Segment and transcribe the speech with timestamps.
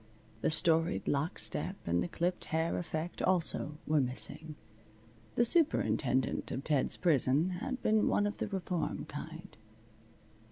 [0.41, 4.55] The storied lock step and the clipped hair effect also were missing.
[5.35, 9.55] The superintendent of Ted's prison had been one of the reform kind.